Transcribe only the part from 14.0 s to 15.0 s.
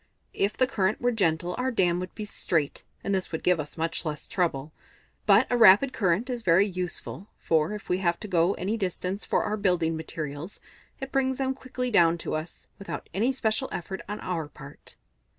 on our part."